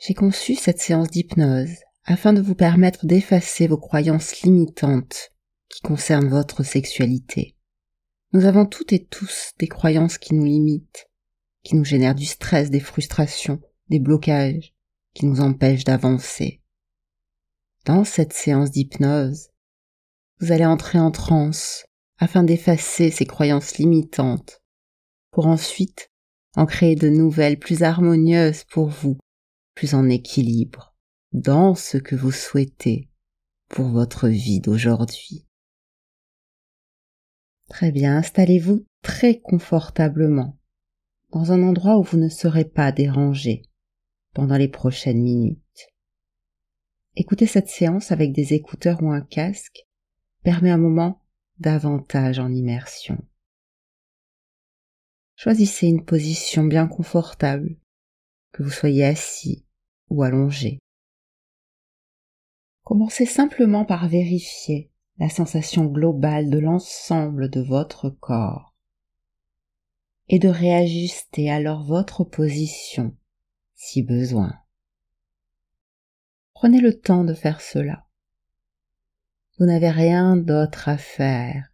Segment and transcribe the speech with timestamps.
[0.00, 5.30] J'ai conçu cette séance d'hypnose afin de vous permettre d'effacer vos croyances limitantes
[5.68, 7.54] qui concernent votre sexualité.
[8.32, 11.10] Nous avons toutes et tous des croyances qui nous limitent,
[11.64, 13.60] qui nous génèrent du stress, des frustrations,
[13.90, 14.72] des blocages,
[15.12, 16.62] qui nous empêchent d'avancer.
[17.84, 19.50] Dans cette séance d'hypnose,
[20.40, 21.84] vous allez entrer en transe
[22.16, 24.62] afin d'effacer ces croyances limitantes
[25.30, 26.10] pour ensuite
[26.56, 29.18] en créer de nouvelles plus harmonieuses pour vous,
[29.74, 30.94] plus en équilibre
[31.32, 33.10] dans ce que vous souhaitez
[33.68, 35.46] pour votre vie d'aujourd'hui.
[37.68, 40.58] Très bien, installez-vous très confortablement
[41.32, 43.62] dans un endroit où vous ne serez pas dérangé
[44.34, 45.88] pendant les prochaines minutes.
[47.16, 49.86] Écoutez cette séance avec des écouteurs ou un casque
[50.42, 51.22] permet un moment
[51.58, 53.18] davantage en immersion.
[55.36, 57.76] Choisissez une position bien confortable,
[58.52, 59.64] que vous soyez assis
[60.08, 60.78] ou allongé.
[62.82, 68.74] Commencez simplement par vérifier la sensation globale de l'ensemble de votre corps
[70.28, 73.16] et de réajuster alors votre position
[73.74, 74.52] si besoin.
[76.54, 78.06] Prenez le temps de faire cela.
[79.58, 81.70] Vous n'avez rien d'autre à faire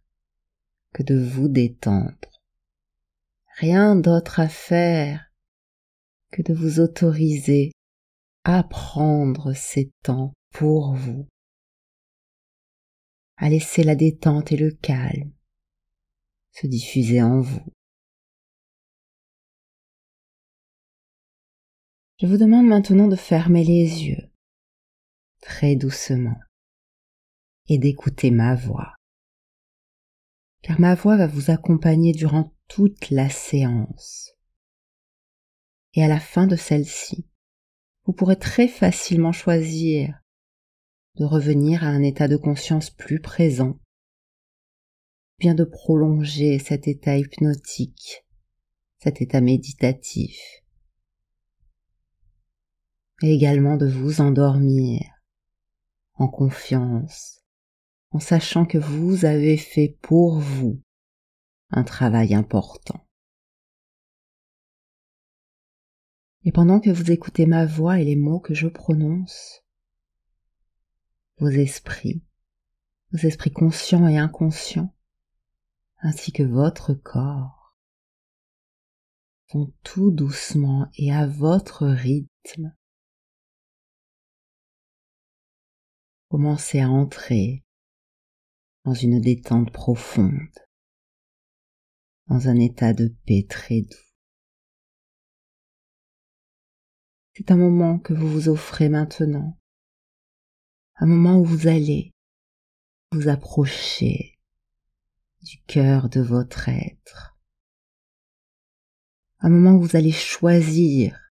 [0.93, 2.41] que de vous détendre.
[3.57, 5.26] Rien d'autre à faire
[6.31, 7.71] que de vous autoriser
[8.43, 11.27] à prendre ces temps pour vous
[13.37, 15.31] à laisser la détente et le calme
[16.51, 17.73] se diffuser en vous.
[22.19, 24.31] Je vous demande maintenant de fermer les yeux
[25.39, 26.39] très doucement
[27.67, 28.95] et d'écouter ma voix.
[30.63, 34.36] Car ma voix va vous accompagner durant toute la séance.
[35.97, 37.25] Et à la fin de celle-ci,
[38.05, 40.13] vous pourrez très facilement choisir
[41.15, 43.79] de revenir à un état de conscience plus présent,
[45.39, 48.27] bien de prolonger cet état hypnotique,
[48.99, 50.39] cet état méditatif,
[53.23, 55.01] et également de vous endormir
[56.13, 57.41] en confiance,
[58.11, 60.79] en sachant que vous avez fait pour vous
[61.71, 63.06] un travail important.
[66.47, 69.65] Et pendant que vous écoutez ma voix et les mots que je prononce,
[71.39, 72.23] vos esprits,
[73.11, 74.95] vos esprits conscients et inconscients,
[75.97, 77.75] ainsi que votre corps,
[79.51, 82.73] vont tout doucement et à votre rythme
[86.29, 87.65] commencer à entrer
[88.85, 90.31] dans une détente profonde,
[92.27, 94.06] dans un état de paix très doux.
[97.37, 99.59] C'est un moment que vous vous offrez maintenant.
[100.95, 102.15] Un moment où vous allez
[103.11, 104.39] vous approcher
[105.43, 107.37] du cœur de votre être,
[109.37, 111.31] un moment où vous allez choisir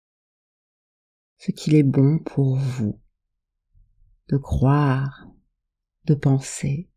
[1.37, 2.99] ce qu'il est bon pour vous
[4.31, 5.29] de croire,
[6.07, 6.89] de penser,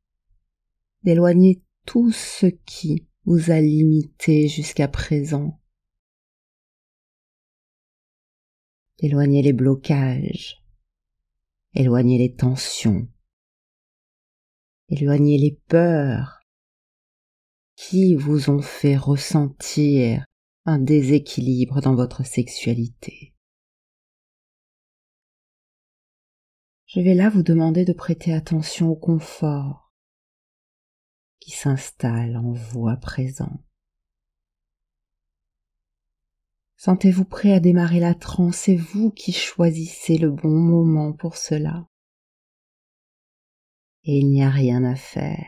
[1.04, 5.60] d'éloigner tout ce qui vous a limité jusqu'à présent,
[9.00, 10.64] d'éloigner les blocages,
[11.74, 13.08] éloignez les tensions,
[14.90, 16.42] éloignez les peurs
[17.76, 20.26] qui vous ont fait ressentir
[20.66, 23.34] un déséquilibre dans votre sexualité.
[26.86, 29.92] Je vais là vous demander de prêter attention au confort
[31.40, 33.60] qui s'installe en vous à présent.
[36.86, 41.88] Sentez-vous prêt à démarrer la transe, c'est vous qui choisissez le bon moment pour cela.
[44.04, 45.46] Et il n'y a rien à faire.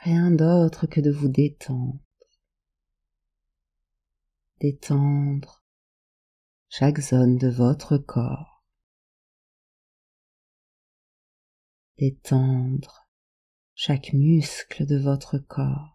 [0.00, 1.98] Rien d'autre que de vous détendre.
[4.60, 5.64] Détendre
[6.68, 8.62] chaque zone de votre corps.
[11.96, 13.08] Détendre
[13.74, 15.91] chaque muscle de votre corps.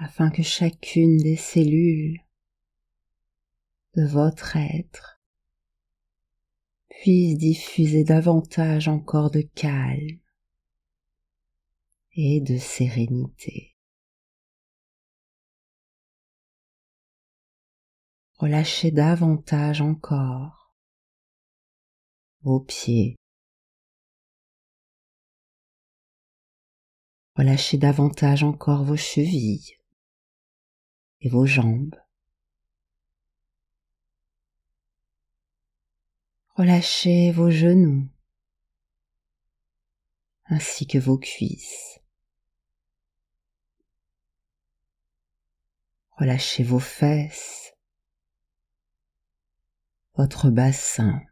[0.00, 2.20] Afin que chacune des cellules
[3.96, 5.20] de votre être
[6.88, 10.20] puisse diffuser davantage encore de calme
[12.12, 13.76] et de sérénité.
[18.34, 20.72] Relâchez davantage encore
[22.42, 23.16] vos pieds.
[27.34, 29.77] Relâchez davantage encore vos chevilles
[31.20, 31.94] et vos jambes.
[36.56, 38.08] Relâchez vos genoux
[40.48, 42.00] ainsi que vos cuisses.
[46.12, 47.74] Relâchez vos fesses,
[50.16, 51.22] votre bassin.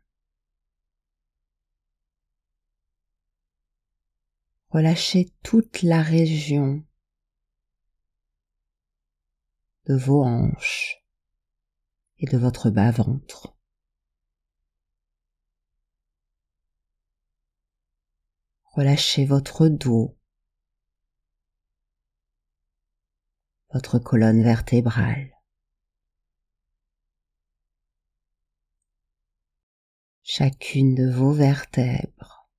[4.71, 6.86] Relâchez toute la région
[9.87, 11.05] de vos hanches
[12.19, 13.57] et de votre bas-ventre.
[18.75, 20.17] Relâchez votre dos,
[23.73, 25.33] votre colonne vertébrale.
[30.23, 32.51] Chacune de vos vertèbres.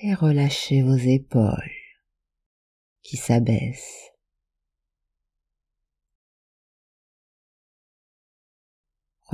[0.00, 1.70] Et relâchez vos épaules
[3.02, 4.13] qui s'abaissent.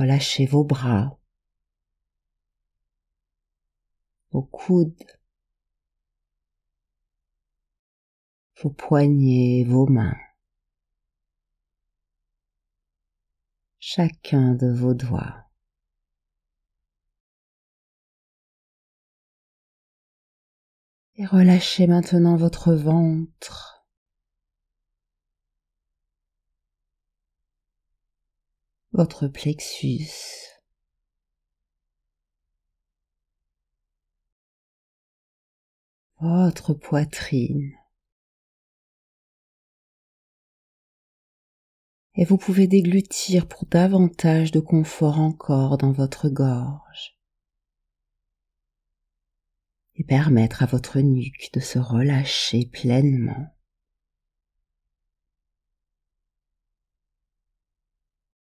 [0.01, 1.15] Relâchez vos bras
[4.31, 5.19] vos coudes,
[8.63, 10.17] vos poignets, vos mains,
[13.79, 15.45] chacun de vos doigts.
[21.17, 23.70] Et relâchez maintenant votre ventre.
[29.01, 30.11] Votre plexus.
[36.19, 37.71] votre poitrine.
[42.13, 47.17] Et vous pouvez déglutir pour davantage de confort encore dans votre gorge
[49.95, 53.51] et permettre à votre nuque de se relâcher pleinement.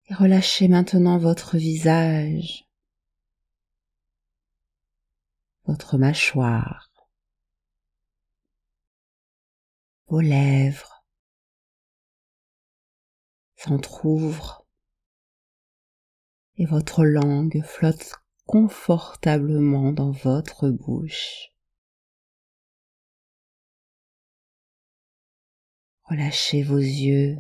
[0.10, 2.66] Et relâchez maintenant votre visage,
[5.66, 6.90] votre mâchoire,
[10.08, 11.04] vos lèvres.
[13.58, 14.66] S'entr'ouvrent.
[16.60, 18.16] Et votre langue flotte
[18.46, 21.52] confortablement dans votre bouche.
[26.04, 27.38] Relâchez vos yeux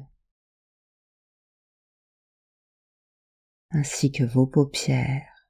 [3.77, 5.47] ainsi que vos paupières,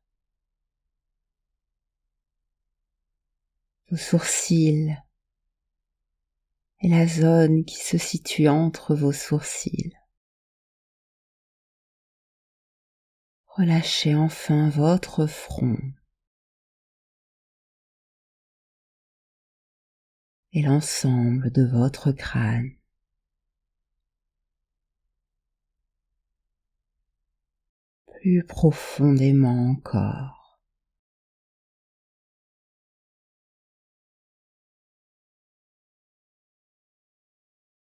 [3.90, 4.98] vos sourcils
[6.82, 9.98] et la zone qui se situe entre vos sourcils.
[13.46, 15.80] Relâchez enfin votre front
[20.52, 22.77] et l'ensemble de votre crâne.
[28.28, 30.60] Plus profondément encore.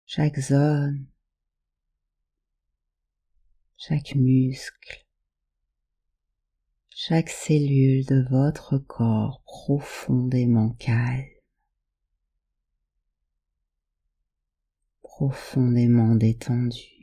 [0.06, 1.08] chaque zone,
[3.78, 5.06] chaque muscle,
[6.90, 11.24] chaque cellule de votre corps profondément calme,
[15.04, 17.03] profondément détendu.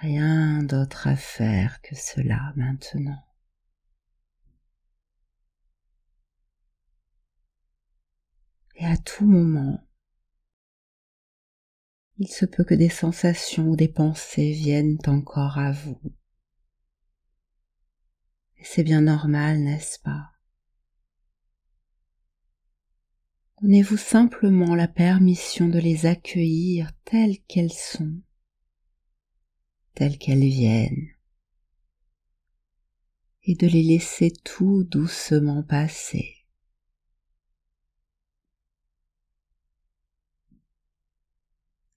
[0.00, 3.28] Rien d'autre à faire que cela maintenant.
[8.78, 9.84] et à tout moment,
[12.18, 16.00] il se peut que des sensations ou des pensées viennent encore à vous.
[18.56, 20.30] Et c'est bien normal, n'est-ce pas?
[23.62, 28.20] Donnez-vous simplement la permission de les accueillir telles qu'elles sont,
[29.98, 31.08] telles qu'elles viennent,
[33.42, 36.38] et de les laisser tout doucement passer.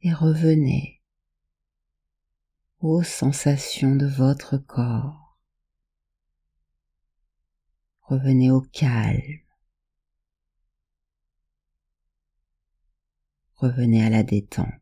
[0.03, 1.01] et revenez
[2.79, 5.37] aux sensations de votre corps.
[8.01, 9.39] Revenez au calme.
[13.55, 14.80] Revenez à la détente.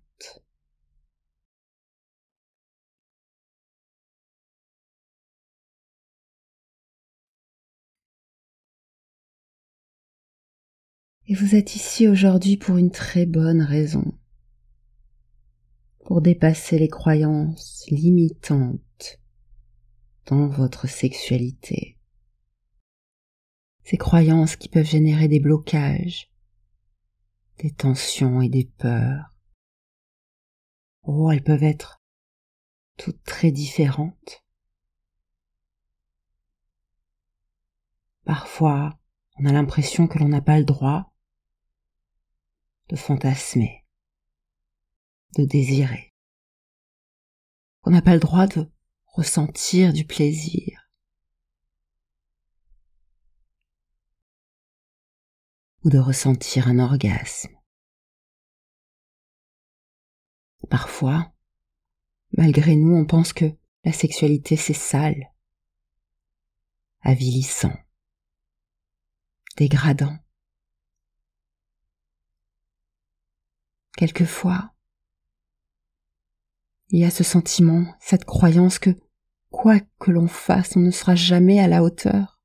[11.32, 14.18] Et vous êtes ici aujourd'hui pour une très bonne raison
[16.04, 19.20] pour dépasser les croyances limitantes
[20.26, 22.00] dans votre sexualité.
[23.84, 26.32] Ces croyances qui peuvent générer des blocages,
[27.60, 29.38] des tensions et des peurs.
[31.04, 32.02] Oh, elles peuvent être
[32.98, 34.44] toutes très différentes.
[38.26, 39.00] Parfois,
[39.38, 41.14] on a l'impression que l'on n'a pas le droit
[42.90, 43.86] de fantasmer,
[45.38, 46.14] de désirer,
[47.82, 48.70] qu'on n'a pas le droit de
[49.06, 50.90] ressentir du plaisir,
[55.84, 57.56] ou de ressentir un orgasme.
[60.70, 61.32] Parfois,
[62.38, 63.56] malgré nous, on pense que
[63.86, 65.34] la sexualité c'est sale,
[67.02, 67.76] avilissant,
[69.58, 70.18] dégradant.
[74.00, 74.74] Quelquefois,
[76.88, 78.92] il y a ce sentiment, cette croyance que
[79.50, 82.40] quoi que l'on fasse, on ne sera jamais à la hauteur.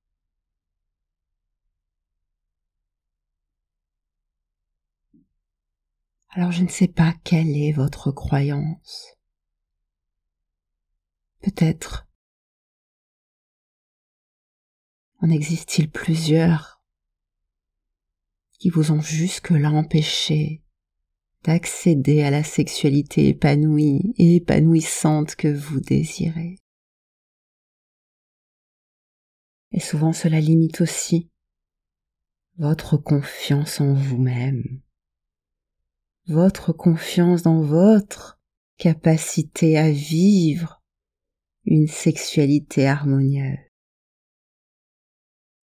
[6.30, 9.16] Alors je ne sais pas quelle est votre croyance.
[11.40, 12.08] Peut-être
[15.20, 16.82] en existe-t-il plusieurs
[18.58, 20.63] qui vous ont jusque-là empêché
[21.44, 26.56] d'accéder à la sexualité épanouie et épanouissante que vous désirez.
[29.72, 31.30] Et souvent cela limite aussi
[32.56, 34.80] votre confiance en vous-même
[36.26, 38.40] votre confiance dans votre
[38.78, 40.82] capacité à vivre
[41.66, 43.58] une sexualité harmonieuse.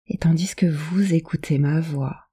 [0.07, 2.26] Et tandis que vous écoutez ma voix,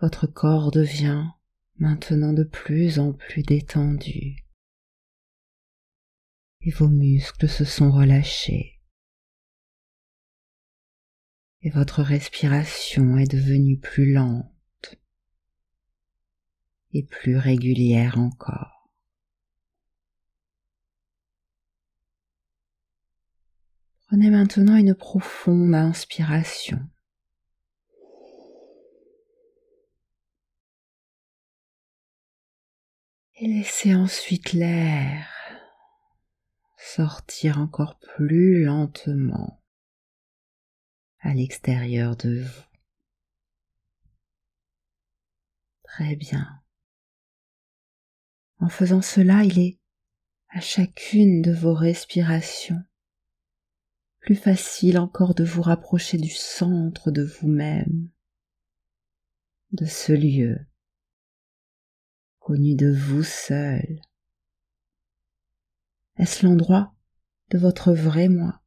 [0.00, 1.26] votre corps devient
[1.78, 4.44] maintenant de plus en plus détendu
[6.60, 8.78] et vos muscles se sont relâchés
[11.62, 14.96] et votre respiration est devenue plus lente
[16.92, 18.90] et plus régulière encore.
[24.06, 26.88] Prenez maintenant une profonde inspiration.
[33.40, 35.28] Et laissez ensuite l'air
[36.76, 39.62] sortir encore plus lentement
[41.20, 42.62] à l'extérieur de vous.
[45.84, 46.60] Très bien.
[48.58, 49.78] En faisant cela, il est
[50.48, 52.82] à chacune de vos respirations
[54.20, 58.10] plus facile encore de vous rapprocher du centre de vous-même,
[59.70, 60.58] de ce lieu
[62.56, 64.00] de vous seul.
[66.16, 66.94] Est-ce l'endroit
[67.50, 68.62] de votre vrai moi,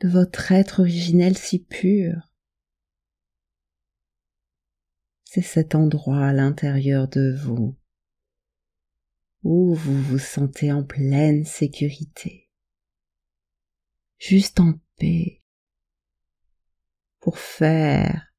[0.00, 2.32] de votre être originel si pur?
[5.24, 7.76] C'est cet endroit à l'intérieur de vous
[9.42, 12.48] où vous vous sentez en pleine sécurité,
[14.18, 15.42] juste en paix,
[17.18, 18.33] pour faire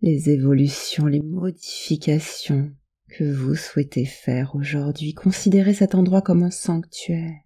[0.00, 2.72] les évolutions, les modifications
[3.08, 5.14] que vous souhaitez faire aujourd'hui.
[5.14, 7.40] Considérez cet endroit comme un sanctuaire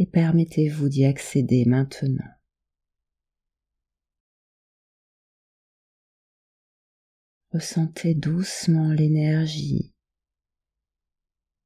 [0.00, 2.24] et permettez-vous d'y accéder maintenant.
[7.52, 9.92] Ressentez doucement l'énergie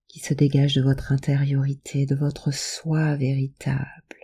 [0.08, 4.23] qui se dégage de votre intériorité, de votre soi véritable.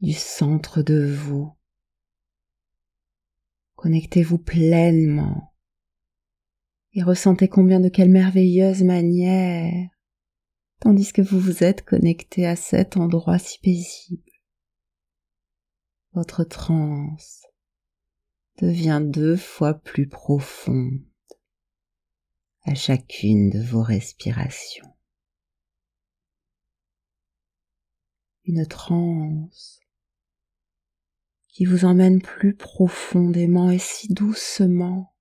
[0.00, 1.56] Du centre de vous.
[3.76, 5.54] Connectez-vous pleinement
[6.92, 9.90] et ressentez combien de quelle merveilleuse manière
[10.80, 14.22] tandis que vous vous êtes connecté à cet endroit si paisible.
[16.12, 17.42] Votre transe
[18.58, 21.04] devient deux fois plus profonde
[22.62, 24.92] à chacune de vos respirations.
[28.44, 29.80] Une transe
[31.56, 35.16] qui vous emmène plus profondément et si doucement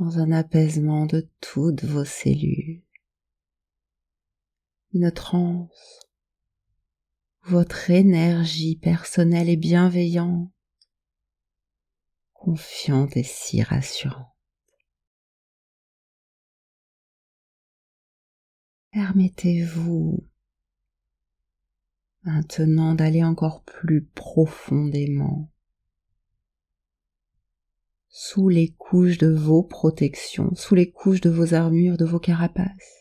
[0.00, 2.82] dans un apaisement de toutes vos cellules
[4.94, 6.00] une transe,
[7.42, 10.50] votre énergie personnelle est bienveillante,
[12.32, 14.32] confiante et si rassurante.
[18.92, 20.26] Permettez-vous
[22.26, 25.50] maintenant d'aller encore plus profondément
[28.08, 32.96] sous les couches de vos protections, sous les couches de vos armures, de vos carapaces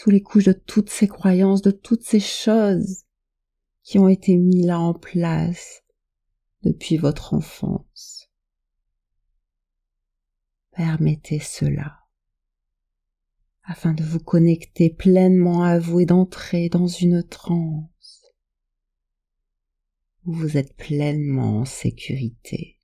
[0.00, 3.04] sous les couches de toutes ces croyances, de toutes ces choses
[3.82, 5.82] qui ont été mis là en place
[6.62, 8.30] depuis votre enfance.
[10.70, 11.99] Permettez cela
[13.70, 18.34] afin de vous connecter pleinement à vous et d'entrer dans une transe
[20.24, 22.80] où vous êtes pleinement en sécurité,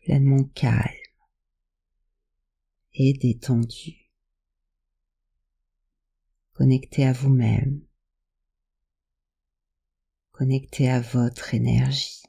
[0.00, 0.82] pleinement calme
[2.94, 4.10] et détendu,
[6.54, 7.82] connecté à vous-même,
[10.32, 12.23] connecté à votre énergie.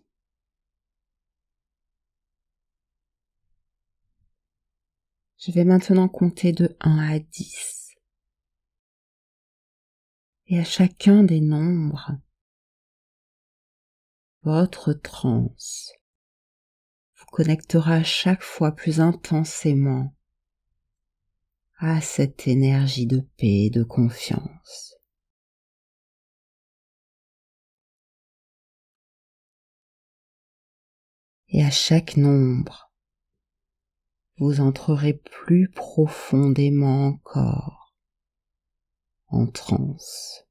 [5.46, 7.94] Je vais maintenant compter de 1 à 10.
[10.48, 12.14] Et à chacun des nombres,
[14.42, 15.94] votre transe
[17.16, 20.16] vous connectera chaque fois plus intensément
[21.78, 24.96] à cette énergie de paix et de confiance.
[31.50, 32.85] Et à chaque nombre,
[34.38, 37.96] vous entrerez plus profondément encore
[39.28, 40.46] en transe.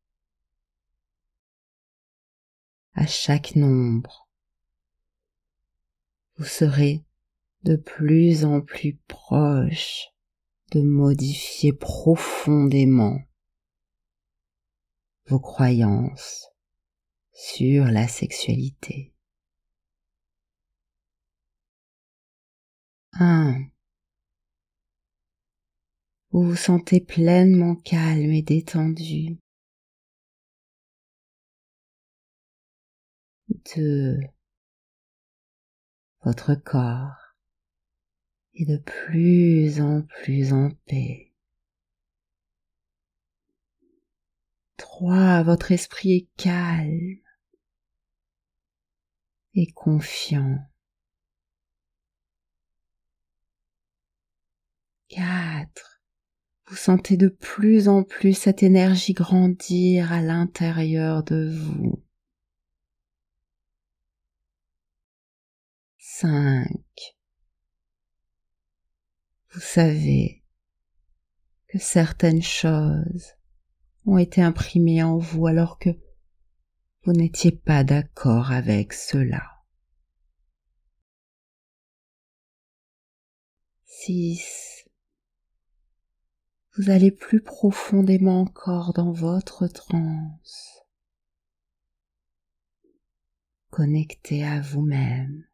[2.94, 4.28] À chaque nombre,
[6.36, 7.04] vous serez
[7.62, 10.08] de plus en plus proche
[10.72, 13.18] de modifier profondément
[15.26, 16.48] vos croyances
[17.32, 19.14] sur la sexualité.
[23.12, 23.73] 1.
[26.34, 29.38] Vous vous sentez pleinement calme et détendu.
[33.76, 34.18] 2.
[36.24, 37.36] Votre corps
[38.54, 41.32] et de plus en plus en paix.
[44.76, 45.44] 3.
[45.44, 47.20] Votre esprit est calme
[49.54, 50.58] et confiant.
[55.10, 55.94] 4.
[56.74, 62.02] Vous sentez de plus en plus cette énergie grandir à l'intérieur de vous.
[65.98, 66.66] 5.
[69.52, 70.42] Vous savez
[71.68, 73.34] que certaines choses
[74.04, 75.90] ont été imprimées en vous alors que
[77.04, 79.44] vous n'étiez pas d'accord avec cela.
[83.84, 84.73] 6.
[86.76, 90.82] Vous allez plus profondément encore dans votre transe,
[93.70, 95.46] connecté à vous-même.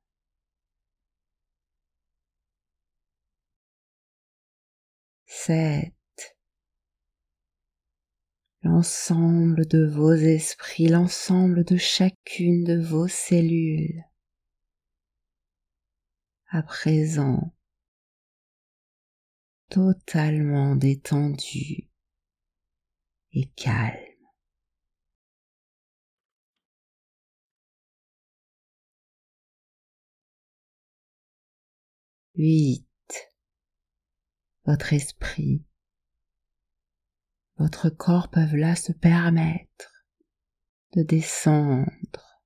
[5.27, 5.93] 7.
[8.63, 14.05] L'ensemble de vos esprits, l'ensemble de chacune de vos cellules,
[16.49, 17.53] à présent
[19.71, 21.89] totalement détendu
[23.33, 23.97] et calme.
[32.35, 32.87] Huit
[34.71, 35.65] votre esprit,
[37.57, 40.07] votre corps peuvent là se permettre
[40.95, 42.43] de descendre,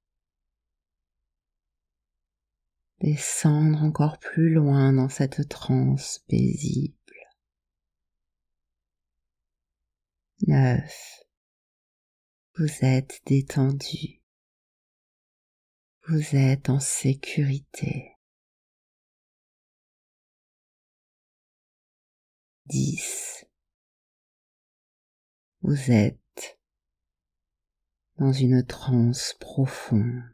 [3.00, 7.03] descendre encore plus loin dans cette transe paisible.
[10.46, 11.24] 9.
[12.56, 14.20] Vous êtes détendu.
[16.06, 18.12] Vous êtes en sécurité.
[22.66, 23.46] 10.
[25.62, 26.58] Vous êtes
[28.18, 30.33] dans une transe profonde.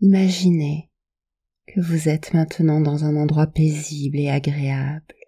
[0.00, 0.90] Imaginez
[1.66, 5.18] que vous êtes maintenant dans un endroit paisible et agréable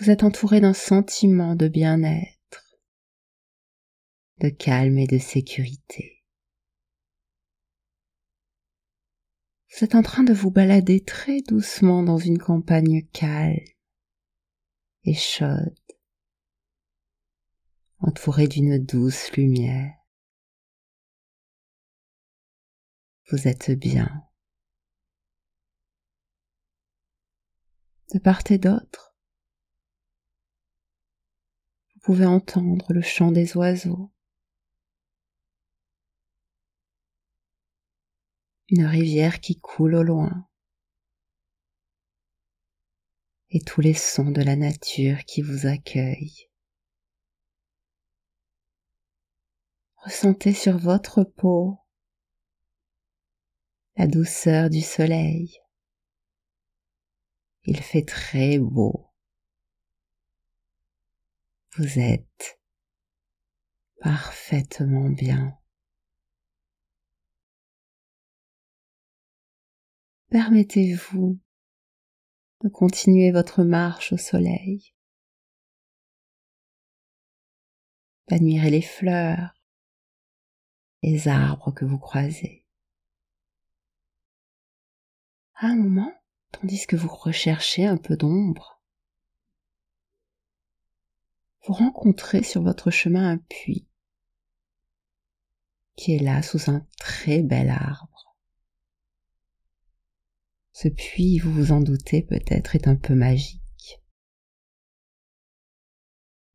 [0.00, 2.78] vous êtes entouré d'un sentiment de bien-être,
[4.38, 6.24] de calme et de sécurité.
[9.70, 13.58] Vous êtes en train de vous balader très doucement dans une campagne calme
[15.02, 15.74] et chaude,
[17.98, 19.97] entourée d'une douce lumière.
[23.30, 24.24] vous êtes bien.
[28.14, 29.14] De part et d'autre,
[31.94, 34.10] vous pouvez entendre le chant des oiseaux,
[38.68, 40.48] une rivière qui coule au loin,
[43.50, 46.48] et tous les sons de la nature qui vous accueillent.
[49.96, 51.78] Ressentez sur votre peau
[53.98, 55.58] la douceur du soleil.
[57.64, 59.12] Il fait très beau.
[61.76, 62.60] Vous êtes
[64.00, 65.58] parfaitement bien.
[70.30, 71.40] Permettez-vous
[72.62, 74.94] de continuer votre marche au soleil,
[78.28, 79.54] d'admirer les fleurs,
[81.02, 82.57] les arbres que vous croisez.
[85.60, 86.12] À un moment,
[86.52, 88.80] tandis que vous recherchez un peu d'ombre,
[91.66, 93.88] vous rencontrez sur votre chemin un puits
[95.96, 98.36] qui est là sous un très bel arbre.
[100.70, 104.00] Ce puits, vous vous en doutez peut-être, est un peu magique.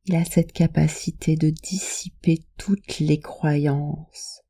[0.06, 4.44] Il a cette capacité de dissiper toutes les croyances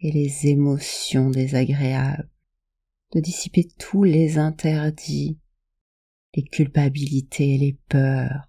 [0.00, 2.30] et les émotions désagréables,
[3.12, 5.38] de dissiper tous les interdits,
[6.34, 8.48] les culpabilités et les peurs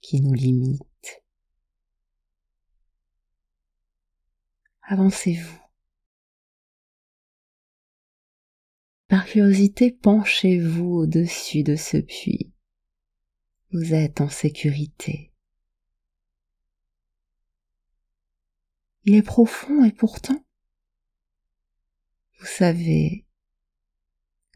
[0.00, 1.22] qui nous limitent.
[4.82, 5.60] Avancez-vous
[9.08, 12.52] Par curiosité, penchez-vous au-dessus de ce puits.
[13.72, 15.32] Vous êtes en sécurité.
[19.04, 20.44] Il est profond et pourtant,
[22.40, 23.23] vous savez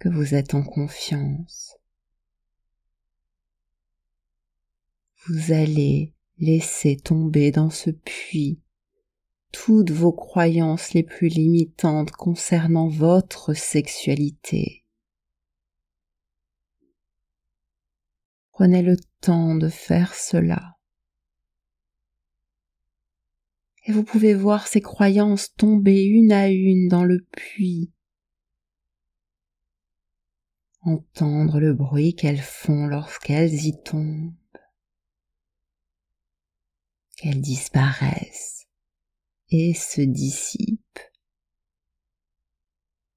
[0.00, 1.76] que vous êtes en confiance.
[5.26, 8.61] Vous allez laisser tomber dans ce puits
[9.52, 14.84] toutes vos croyances les plus limitantes concernant votre sexualité.
[18.52, 20.76] Prenez le temps de faire cela.
[23.87, 27.90] Et vous pouvez voir ces croyances tomber une à une dans le puits,
[30.88, 34.35] entendre le bruit qu'elles font lorsqu'elles y tombent,
[37.16, 38.66] qu'elles disparaissent
[39.51, 40.98] et se dissipe.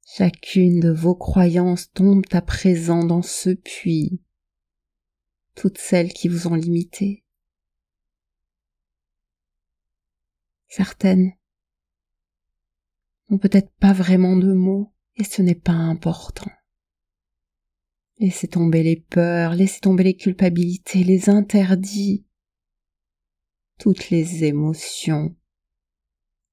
[0.06, 4.22] Chacune de vos croyances tombe à présent dans ce puits,
[5.56, 7.24] toutes celles qui vous ont limité.
[10.68, 11.32] Certaines
[13.30, 16.52] n'ont peut-être pas vraiment de mots et ce n'est pas important.
[18.22, 22.24] Laissez tomber les peurs, laissez tomber les culpabilités, les interdits,
[23.80, 25.36] toutes les émotions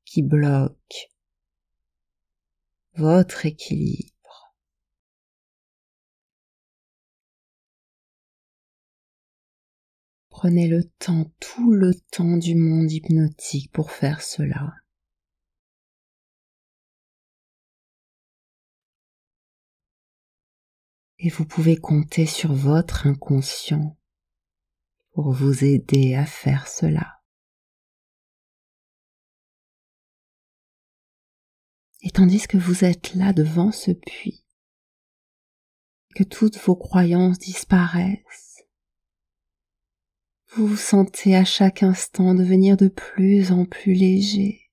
[0.07, 1.11] qui bloque
[2.94, 4.54] votre équilibre.
[10.31, 14.72] Prenez le temps, tout le temps du monde hypnotique pour faire cela.
[21.20, 23.96] Et vous pouvez compter sur votre inconscient
[25.12, 27.18] pour vous aider à faire cela.
[32.02, 34.44] Et tandis que vous êtes là devant ce puits,
[36.14, 38.64] que toutes vos croyances disparaissent,
[40.54, 44.70] vous vous sentez à chaque instant devenir de plus en plus léger,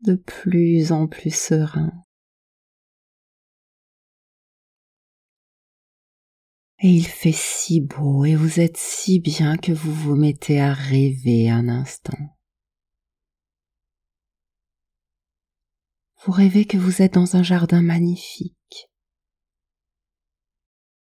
[0.00, 1.92] de plus en plus serein.
[6.84, 10.74] Et il fait si beau et vous êtes si bien que vous vous mettez à
[10.74, 12.34] rêver un instant.
[16.24, 18.88] vous rêvez que vous êtes dans un jardin magnifique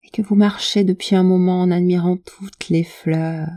[0.05, 3.49] et que vous marchez depuis un moment en admirant toutes les fleurs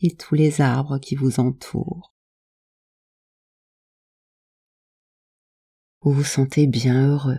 [0.00, 2.14] et tous les arbres qui vous entourent.
[6.00, 7.38] Vous vous sentez bien heureux.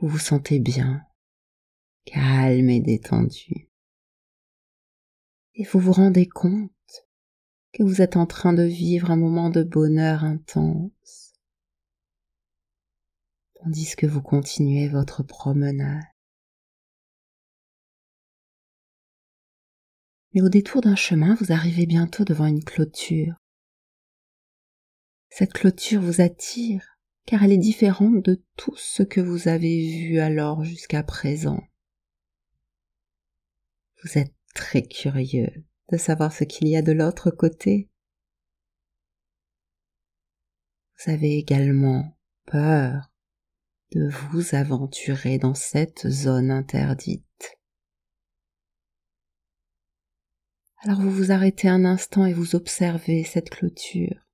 [0.00, 1.06] Vous vous sentez bien,
[2.06, 3.68] calme et détendu.
[5.52, 6.72] Et vous vous rendez compte
[7.74, 11.34] que vous êtes en train de vivre un moment de bonheur intense,
[13.62, 16.02] tandis que vous continuez votre promenade.
[20.32, 23.34] Mais au détour d'un chemin, vous arrivez bientôt devant une clôture.
[25.28, 26.89] Cette clôture vous attire
[27.26, 31.62] car elle est différente de tout ce que vous avez vu alors jusqu'à présent.
[34.02, 37.90] Vous êtes très curieux de savoir ce qu'il y a de l'autre côté.
[41.00, 43.10] vous avez également peur
[43.92, 47.24] de vous aventurer dans cette zone interdite.
[50.82, 54.26] Alors vous vous arrêtez un instant et vous observez cette clôture.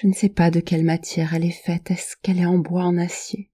[0.00, 1.90] Je ne sais pas de quelle matière elle est faite.
[1.90, 3.50] Est-ce qu'elle est en bois, en acier?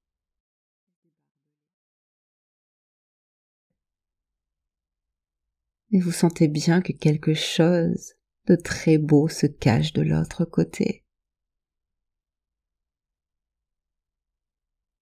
[5.91, 8.13] Mais vous sentez bien que quelque chose
[8.47, 11.03] de très beau se cache de l'autre côté.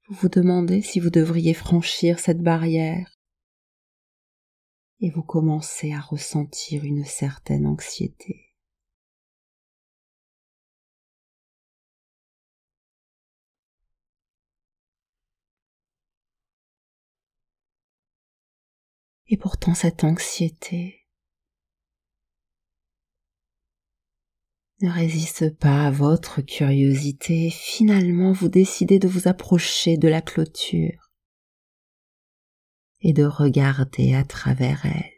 [0.06, 3.18] Vous vous demandez si vous devriez franchir cette barrière
[5.00, 8.51] et vous commencez à ressentir une certaine anxiété.
[19.32, 21.08] Et pourtant cette anxiété
[24.82, 27.48] ne résiste pas à votre curiosité.
[27.48, 31.10] Finalement, vous décidez de vous approcher de la clôture
[33.00, 35.14] et de regarder à travers elle.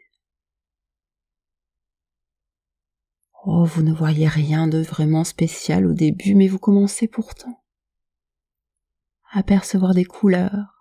[3.43, 7.61] Oh, vous ne voyez rien de vraiment spécial au début, mais vous commencez pourtant
[9.33, 10.74] à percevoir des couleurs,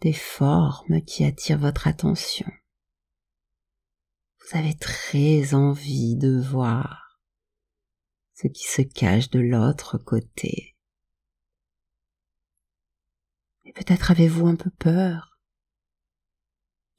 [0.00, 2.50] des formes qui attirent votre attention.
[4.40, 7.18] Vous avez très envie de voir
[8.34, 10.76] ce qui se cache de l'autre côté.
[13.64, 15.38] Et peut-être avez-vous un peu peur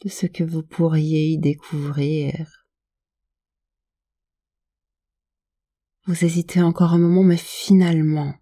[0.01, 2.65] de ce que vous pourriez y découvrir.
[6.05, 8.33] Vous hésitez encore un moment, mais finalement,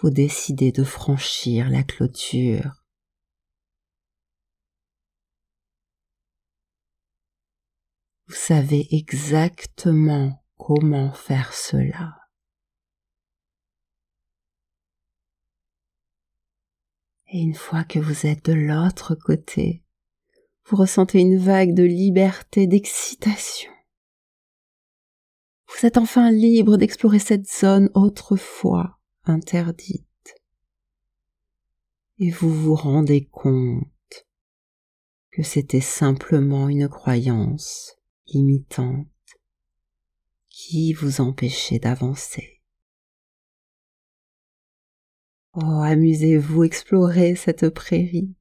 [0.00, 2.79] vous décidez de franchir la clôture
[8.30, 12.14] Vous savez exactement comment faire cela.
[17.32, 19.82] Et une fois que vous êtes de l'autre côté,
[20.66, 23.72] vous ressentez une vague de liberté, d'excitation.
[25.66, 30.06] Vous êtes enfin libre d'explorer cette zone autrefois interdite.
[32.18, 34.28] Et vous vous rendez compte
[35.32, 37.96] que c'était simplement une croyance
[38.30, 39.08] limitante
[40.48, 42.60] qui vous empêchait d'avancer.
[45.54, 48.34] Oh, amusez-vous, explorez cette prairie.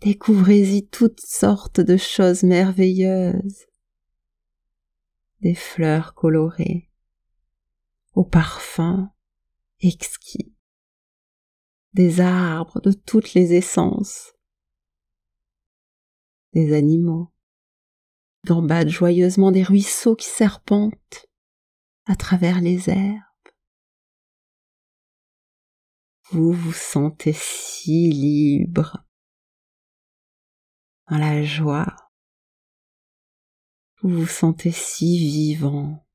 [0.00, 3.66] Découvrez-y toutes sortes de choses merveilleuses.
[5.40, 6.90] Des fleurs colorées,
[8.14, 9.08] aux parfums
[9.80, 10.54] exquis,
[11.92, 14.34] des arbres de toutes les essences,
[16.52, 17.32] des animaux,
[18.46, 21.26] gambadent joyeusement des ruisseaux qui serpentent
[22.06, 23.20] à travers les herbes.
[26.30, 29.04] Vous vous sentez si libre,
[31.10, 31.94] dans la joie.
[34.00, 36.06] Vous vous sentez si vivant.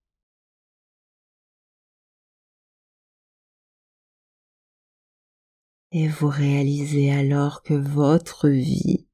[5.91, 9.10] Et vous réalisez alors que votre vie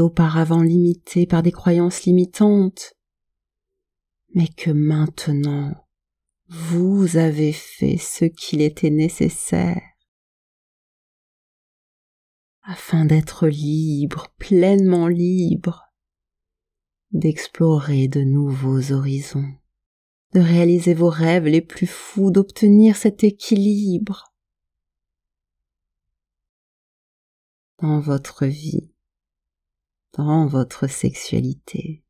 [0.00, 2.94] auparavant limité par des croyances limitantes,
[4.34, 5.74] mais que maintenant
[6.48, 9.80] vous avez fait ce qu'il était nécessaire.
[12.62, 15.92] Afin d'être libre, pleinement libre,
[17.10, 19.52] d'explorer de nouveaux horizons,
[20.34, 24.32] de réaliser vos rêves les plus fous, d'obtenir cet équilibre.
[27.80, 28.91] Dans votre vie
[30.12, 32.04] dans votre sexualité.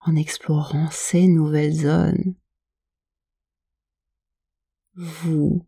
[0.00, 2.34] En explorant ces nouvelles zones,
[4.94, 5.66] vous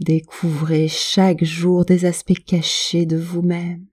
[0.00, 3.86] découvrez chaque jour des aspects cachés de vous-même.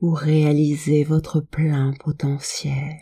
[0.00, 2.96] Vous réalisez votre plein potentiel.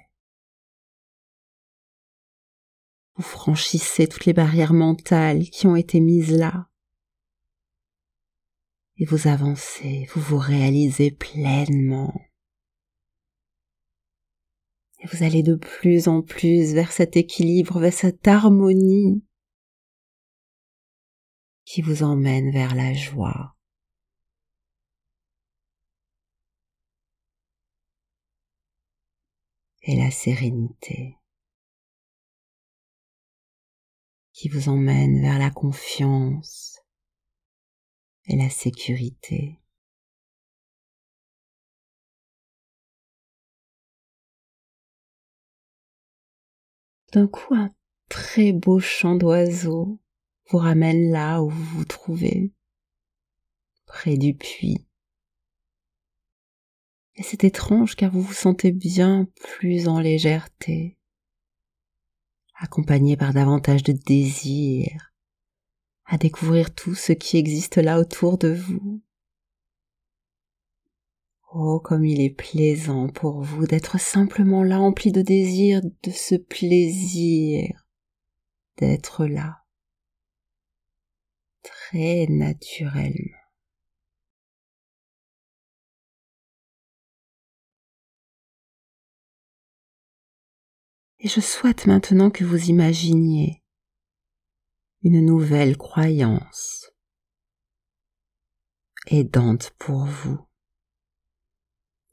[3.16, 6.68] Vous franchissez toutes les barrières mentales qui ont été mises là
[8.96, 12.14] et vous avancez, vous vous réalisez pleinement.
[15.00, 19.22] Et vous allez de plus en plus vers cet équilibre, vers cette harmonie
[21.64, 23.56] qui vous emmène vers la joie.
[29.82, 31.18] Et la sérénité
[34.32, 36.83] qui vous emmène vers la confiance
[38.26, 39.60] et la sécurité.
[47.12, 47.70] D'un coup, un
[48.08, 50.00] très beau chant d'oiseaux
[50.50, 52.52] vous ramène là où vous vous trouvez,
[53.86, 54.86] près du puits.
[57.16, 60.98] Et c'est étrange car vous vous sentez bien plus en légèreté,
[62.56, 65.13] accompagné par davantage de désir
[66.06, 69.02] à découvrir tout ce qui existe là autour de vous.
[71.52, 76.34] Oh, comme il est plaisant pour vous d'être simplement là, empli de désir, de ce
[76.34, 77.86] plaisir
[78.76, 79.64] d'être là,
[81.62, 83.38] très naturellement.
[91.20, 93.63] Et je souhaite maintenant que vous imaginiez
[95.04, 96.90] une nouvelle croyance
[99.06, 100.40] aidante pour vous.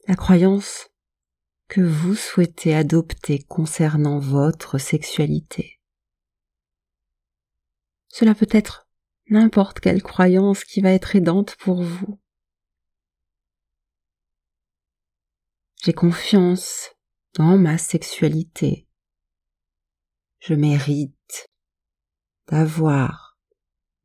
[0.06, 0.90] La croyance
[1.68, 5.80] que vous souhaitez adopter concernant votre sexualité.
[8.08, 8.86] Cela peut être
[9.30, 12.20] n'importe quelle croyance qui va être aidante pour vous.
[15.82, 16.90] J'ai confiance
[17.34, 18.86] dans ma sexualité
[20.42, 21.14] je mérite
[22.48, 23.38] d'avoir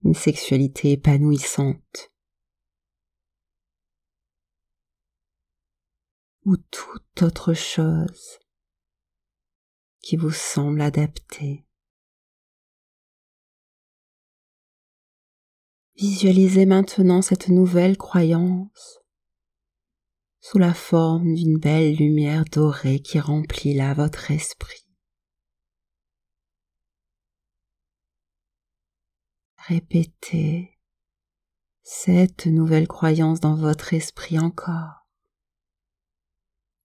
[0.04, 2.12] une sexualité épanouissante.
[6.48, 8.40] ou toute autre chose
[10.00, 11.66] qui vous semble adaptée.
[15.98, 19.00] Visualisez maintenant cette nouvelle croyance
[20.40, 24.87] sous la forme d'une belle lumière dorée qui remplit là votre esprit.
[29.68, 30.80] Répétez
[31.84, 35.06] cette nouvelle croyance dans votre esprit encore.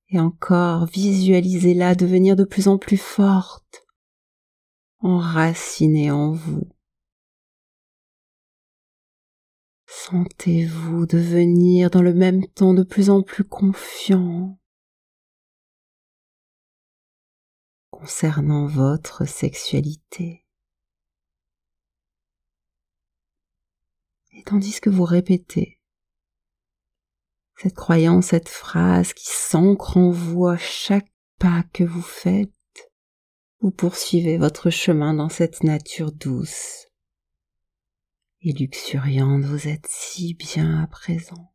[0.09, 3.87] Et encore, visualisez-la devenir de plus en plus forte,
[4.99, 6.68] enracinée en vous.
[9.87, 14.59] Sentez-vous devenir dans le même temps de plus en plus confiant
[17.92, 20.41] concernant votre sexualité.
[24.33, 25.79] Et tandis que vous répétez
[27.57, 32.51] cette croyance, cette phrase qui s'ancre en vous à chaque pas que vous faites,
[33.61, 36.88] vous poursuivez votre chemin dans cette nature douce
[38.45, 41.53] et luxuriante, vous êtes si bien à présent.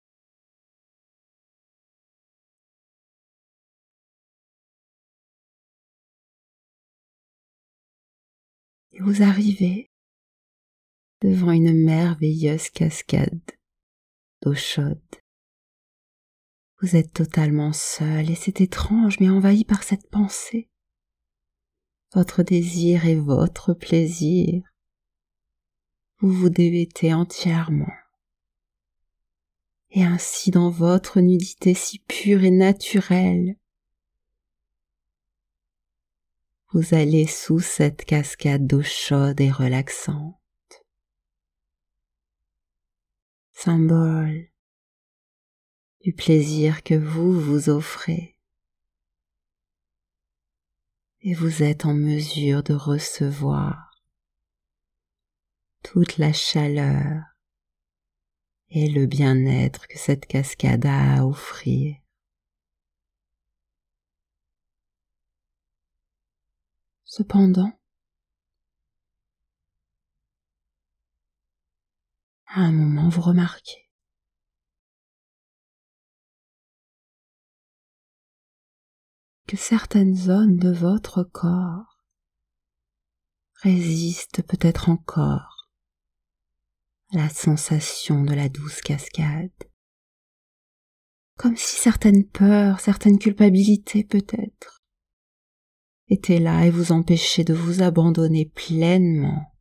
[8.93, 9.91] Et vous arrivez
[11.21, 13.39] devant une merveilleuse cascade
[14.41, 15.01] d'eau chaude.
[16.79, 20.69] Vous êtes totalement seul et c'est étrange mais envahi par cette pensée.
[22.13, 24.61] Votre désir et votre plaisir.
[26.19, 27.91] Vous vous dévêtez entièrement.
[29.89, 33.55] Et ainsi dans votre nudité si pure et naturelle,
[36.73, 40.35] vous allez sous cette cascade d'eau chaude et relaxante
[43.59, 44.51] symbole
[46.01, 48.37] du plaisir que vous vous offrez.
[51.21, 53.99] Et vous êtes en mesure de recevoir
[55.83, 57.23] toute la chaleur
[58.69, 61.95] et le bien-être que cette cascade a à offrir.
[67.05, 67.76] Cependant,
[72.57, 73.87] à un moment vous remarquez.
[79.45, 81.99] Que certaines zones de votre corps
[83.61, 85.69] résistent peut-être encore
[87.13, 89.51] à la sensation de la douce cascade,
[91.37, 94.81] comme si certaines peurs, certaines culpabilités peut-être
[96.07, 99.56] étaient là et vous empêchaient de vous abandonner pleinement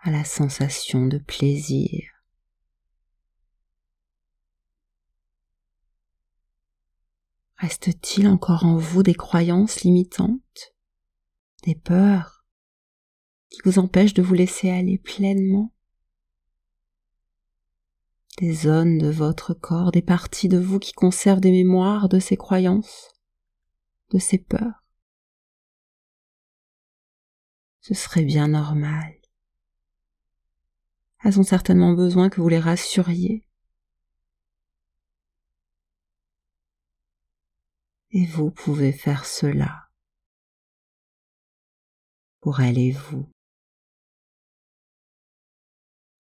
[0.00, 2.02] à la sensation de plaisir.
[7.56, 10.74] Reste-t-il encore en vous des croyances limitantes,
[11.64, 12.44] des peurs
[13.50, 15.74] qui vous empêchent de vous laisser aller pleinement?
[18.38, 22.36] Des zones de votre corps, des parties de vous qui conservent des mémoires de ces
[22.36, 23.12] croyances,
[24.12, 24.84] de ces peurs
[27.80, 29.17] Ce serait bien normal.
[31.24, 33.44] Elles ont certainement besoin que vous les rassuriez.
[38.10, 39.88] Et vous pouvez faire cela
[42.40, 43.28] pour elle et vous.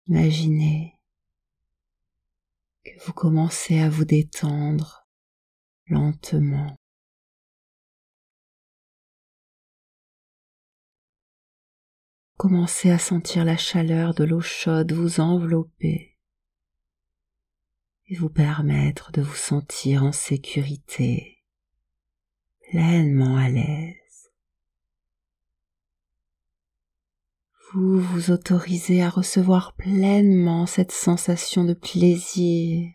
[0.06, 0.98] Imaginez
[2.84, 5.06] que vous commencez à vous détendre
[5.86, 6.76] lentement.
[12.44, 16.18] Commencez à sentir la chaleur de l'eau chaude vous envelopper
[18.06, 21.42] et vous permettre de vous sentir en sécurité,
[22.68, 24.30] pleinement à l'aise.
[27.72, 32.92] Vous vous autorisez à recevoir pleinement cette sensation de plaisir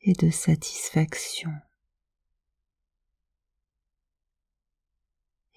[0.00, 1.52] et de satisfaction.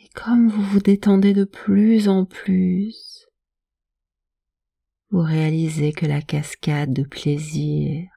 [0.06, 3.26] Et comme vous vous détendez de plus en plus,
[5.10, 8.08] vous réalisez que la cascade de plaisir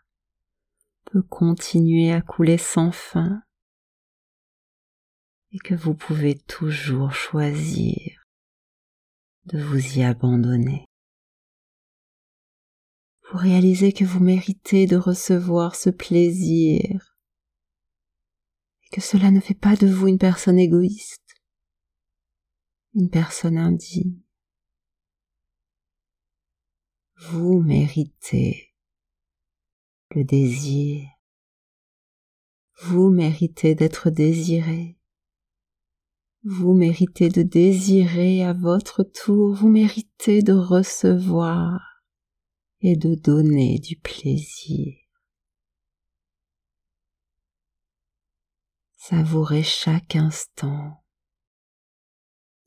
[1.06, 3.40] peut continuer à couler sans fin
[5.52, 8.22] et que vous pouvez toujours choisir
[9.46, 10.84] de vous y abandonner.
[13.30, 17.16] Vous réalisez que vous méritez de recevoir ce plaisir
[18.82, 21.27] et que cela ne fait pas de vous une personne égoïste,
[22.94, 24.20] une personne indigne.
[27.16, 28.74] Vous méritez
[30.14, 31.08] le désir.
[32.80, 34.96] Vous méritez d'être désiré.
[36.44, 42.04] Vous méritez de désirer à votre tour, vous méritez de recevoir
[42.80, 44.94] et de donner du plaisir.
[48.96, 51.02] Savourez chaque instant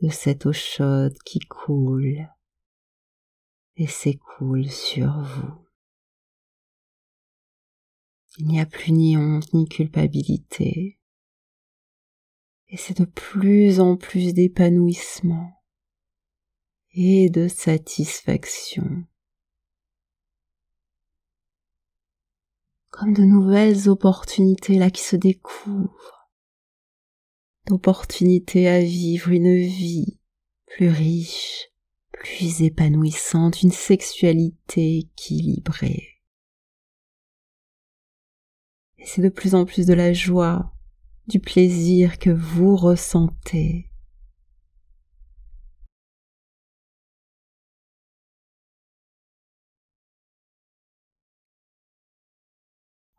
[0.02, 2.28] de cette eau chaude qui coule
[3.76, 5.68] et s'écoule sur vous.
[8.38, 11.00] Il n'y a plus ni honte ni culpabilité
[12.70, 15.52] et c'est de plus en plus d'épanouissement
[16.94, 19.06] et de satisfaction.
[22.90, 26.21] Comme de nouvelles opportunités là qui se découvrent,
[27.68, 30.20] d'opportunités à vivre une vie
[30.66, 31.70] plus riche,
[32.12, 36.22] plus épanouissante, une sexualité équilibrée.
[38.98, 40.74] Et c'est de plus en plus de la joie,
[41.28, 43.92] du plaisir que vous ressentez.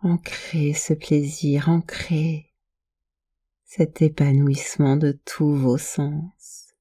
[0.05, 2.52] Ancrez ce plaisir, ancrez
[3.75, 6.75] cet épanouissement de tous vos sens.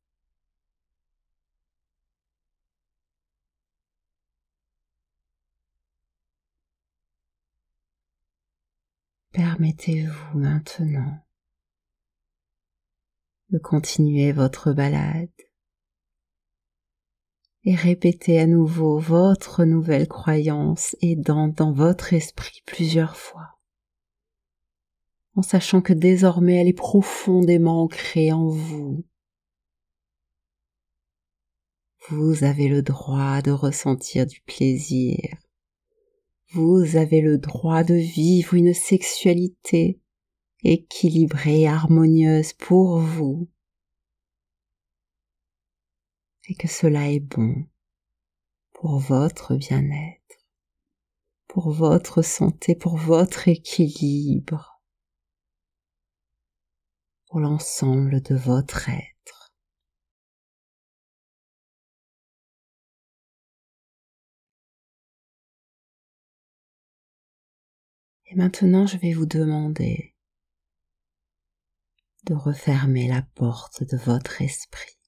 [9.31, 11.25] Permettez-vous maintenant
[13.51, 15.29] de continuer votre balade
[17.63, 23.50] et répétez à nouveau votre nouvelle croyance aidant dans votre esprit plusieurs fois,
[25.35, 29.05] en sachant que désormais elle est profondément ancrée en vous.
[32.09, 35.17] Vous avez le droit de ressentir du plaisir
[36.53, 40.01] vous avez le droit de vivre une sexualité
[40.63, 43.49] équilibrée et harmonieuse pour vous.
[46.49, 47.55] Et que cela est bon
[48.73, 50.45] pour votre bien-être,
[51.47, 54.70] pour votre santé, pour votre équilibre,
[57.31, 59.53] pour l'ensemble de votre être.
[68.25, 70.13] Et maintenant, je vais vous demander
[72.25, 74.99] de refermer la porte de votre esprit,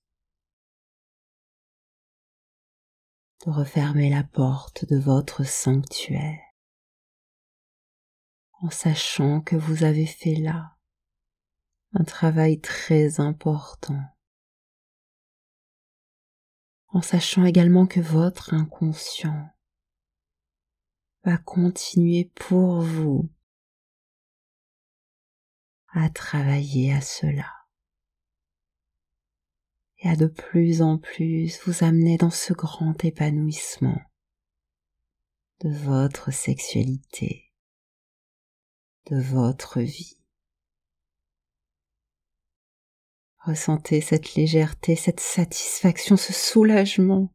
[3.45, 6.39] de refermer la porte de votre sanctuaire,
[8.61, 10.72] en sachant que vous avez fait là
[11.93, 14.01] un travail très important,
[16.87, 19.49] en sachant également que votre inconscient
[21.23, 23.29] va continuer pour vous
[25.89, 27.51] à travailler à cela
[29.99, 34.01] et à de plus en plus vous amener dans ce grand épanouissement
[35.61, 37.53] de votre sexualité,
[39.11, 40.22] de votre vie.
[43.45, 47.29] Ressentez cette légèreté, cette satisfaction, ce soulagement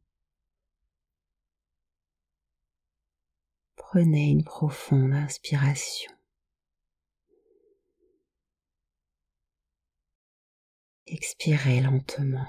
[3.76, 6.11] Prenez une profonde inspiration.
[11.06, 12.46] Expirez lentement.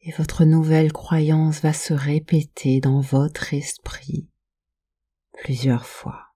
[0.00, 4.28] Et votre nouvelle croyance va se répéter dans votre esprit
[5.36, 6.34] plusieurs fois.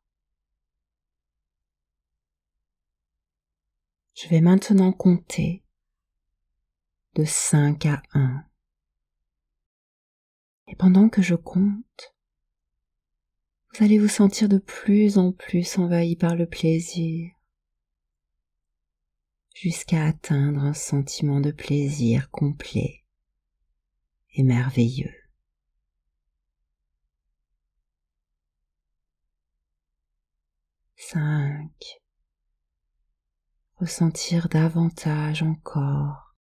[4.15, 5.65] Je vais maintenant compter
[7.15, 8.45] de 5 à 1.
[10.69, 12.15] Et pendant que je compte,
[13.73, 17.31] vous allez vous sentir de plus en plus envahi par le plaisir,
[19.55, 23.05] jusqu'à atteindre un sentiment de plaisir complet
[24.35, 25.20] et merveilleux.
[31.13, 32.01] Cinq.
[33.79, 36.37] Ressentir davantage encore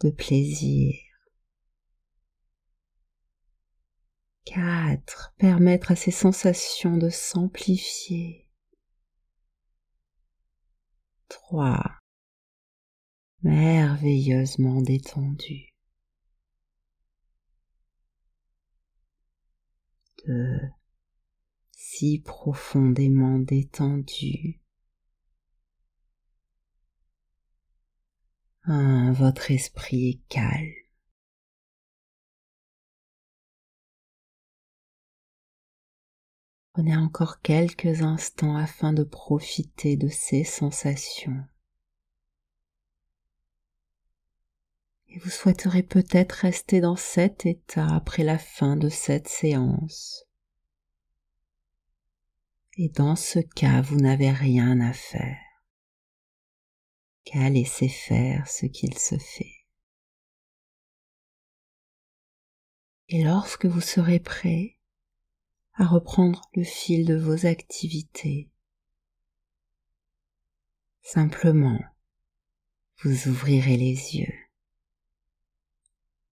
[0.00, 0.96] de plaisir
[4.46, 5.32] 4.
[5.38, 8.48] Permettre à ces sensations de s'amplifier.
[11.28, 12.00] 3.
[13.44, 15.68] Merveilleusement détendu.
[20.26, 20.77] 2.
[21.90, 24.60] Si profondément détendu.
[28.64, 29.12] 1.
[29.12, 30.70] Votre esprit est calme.
[36.74, 41.42] Prenez encore quelques instants afin de profiter de ces sensations.
[45.08, 50.27] Et vous souhaiterez peut-être rester dans cet état après la fin de cette séance.
[52.80, 55.36] Et dans ce cas, vous n'avez rien à faire
[57.24, 59.66] qu'à laisser faire ce qu'il se fait.
[63.08, 64.78] Et lorsque vous serez prêt,
[65.74, 68.50] à reprendre le fil de vos activités.
[71.02, 71.80] Simplement,
[73.02, 74.47] vous ouvrirez les yeux.